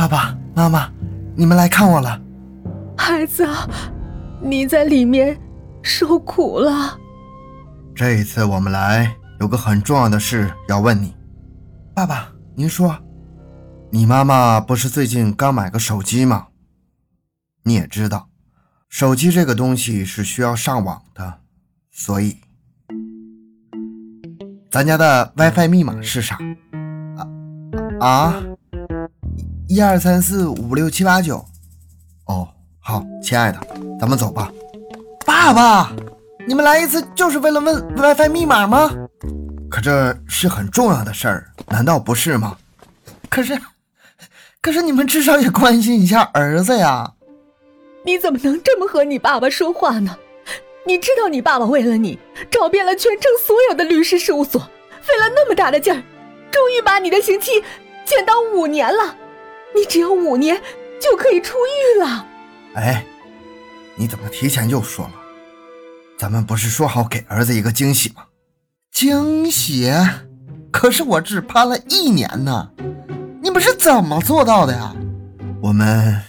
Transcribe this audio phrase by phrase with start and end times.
[0.00, 0.90] 爸爸妈妈，
[1.36, 2.18] 你们来看我了。
[2.96, 3.46] 孩子，
[4.40, 5.38] 你在里面
[5.82, 6.98] 受苦了。
[7.94, 11.14] 这一次我们来有个很重要的事要问你。
[11.94, 12.96] 爸爸，您说，
[13.90, 16.46] 你妈妈不是最近刚买个手机吗？
[17.64, 18.30] 你也知道，
[18.88, 21.40] 手机这个东西是需要上网的，
[21.90, 22.38] 所以，
[24.70, 26.38] 咱家的 WiFi 密码是啥？
[27.98, 28.42] 啊啊，
[29.70, 31.36] 一二三四五六七八九。
[32.24, 32.48] 哦，
[32.80, 33.60] 好，亲爱的，
[34.00, 34.50] 咱们走吧。
[35.24, 35.92] 爸爸，
[36.44, 38.90] 你们来一次就是为了问 WiFi 密码吗？
[39.70, 42.58] 可这是很重要的事儿，难道不是吗？
[43.28, 43.56] 可是，
[44.60, 47.12] 可是你们至少也关心一下儿子呀。
[48.04, 50.18] 你怎么能这么和你爸爸说话呢？
[50.84, 52.18] 你知道你爸爸为了你
[52.50, 54.60] 找遍了全城所有的律师事务所，
[55.00, 56.02] 费了那么大的劲儿，
[56.50, 57.62] 终于把你的刑期
[58.04, 59.14] 减到五年了。
[59.74, 60.60] 你只要五年
[61.00, 62.26] 就可以出狱了。
[62.74, 63.04] 哎，
[63.96, 65.12] 你怎么提前就说了？
[66.18, 68.22] 咱们不是说好给儿子一个惊喜吗？
[68.92, 69.90] 惊喜？
[70.70, 72.70] 可是我只判了一年呢，
[73.42, 74.94] 你们是怎么做到的呀？
[75.62, 76.22] 我们。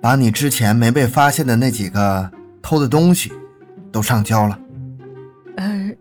[0.00, 2.28] 把你之前没被发现的那几个
[2.60, 3.32] 偷的东西
[3.92, 4.58] 都上交了。
[5.56, 5.92] 呃，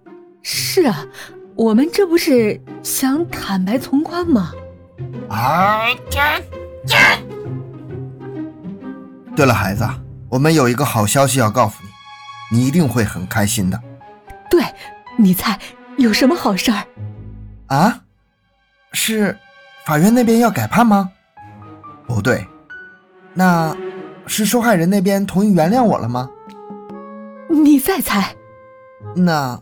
[0.41, 1.05] 是啊，
[1.53, 4.53] 我们这不是想坦白从宽吗？
[5.29, 5.85] 啊！
[9.35, 9.87] 对了，孩子，
[10.29, 11.75] 我们有一个好消息要告诉
[12.51, 13.81] 你，你一定会很开心的。
[14.49, 14.63] 对，
[15.17, 15.59] 你猜
[15.97, 16.83] 有什么好事儿？
[17.67, 18.01] 啊？
[18.93, 19.37] 是
[19.85, 21.11] 法院那边要改判吗？
[22.07, 22.45] 不对，
[23.33, 23.75] 那。
[24.27, 26.29] 是受害人那边同意原谅我了吗？
[27.49, 28.33] 你再猜。
[29.13, 29.59] 那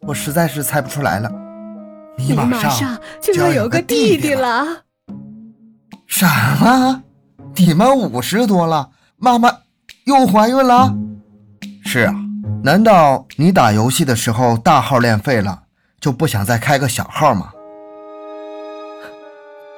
[0.00, 1.30] 我实在是猜不出来了。
[2.16, 4.82] 你马上就要有个弟弟了。
[6.06, 6.26] 什
[6.60, 7.02] 么？
[7.56, 9.50] 你们五十多了，妈妈
[10.04, 10.92] 又怀孕了？
[11.84, 12.14] 是啊，
[12.62, 15.62] 难道你打游戏的时候大号练废了，
[16.00, 17.52] 就不想再开个小号吗？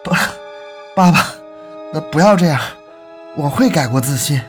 [0.05, 0.17] 爸，
[0.95, 1.27] 爸爸，
[1.93, 2.61] 那不要这样。
[3.37, 4.41] 我会改过自新，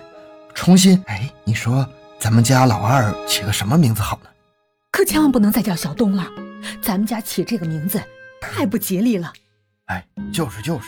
[0.53, 1.03] 重新。
[1.07, 1.85] 哎，你说
[2.19, 4.29] 咱们家老二起个什么名字好呢？
[4.91, 6.25] 可千万不能再叫小东了，
[6.81, 8.01] 咱们家起这个名字
[8.41, 9.31] 太不吉利了。
[9.85, 10.87] 哎，就是就是。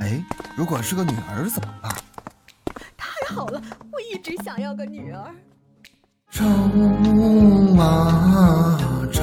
[0.00, 0.22] 哎，
[0.56, 1.92] 如果是个女儿怎么办？
[2.96, 5.34] 太好了，我一直想要个女儿。
[6.30, 6.44] 抽
[7.78, 8.78] 啊
[9.12, 9.22] 抽，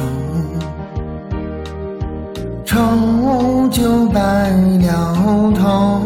[2.66, 6.02] 抽就白了头。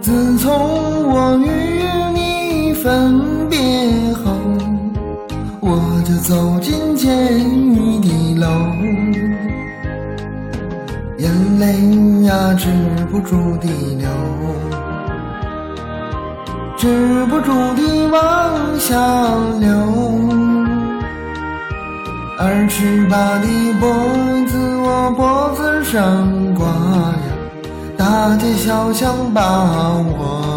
[0.00, 0.50] 自从
[1.10, 1.82] 我与
[2.14, 3.37] 你分
[5.90, 7.08] 我就走进监
[7.40, 8.46] 狱的楼，
[11.16, 12.68] 眼泪呀止
[13.10, 14.06] 不住地流，
[16.76, 18.94] 止不住地往下
[19.58, 19.70] 流，
[22.38, 23.46] 二十八的
[23.80, 23.88] 脖
[24.46, 27.18] 子我脖子上挂呀。
[27.96, 30.47] 大街小巷把我。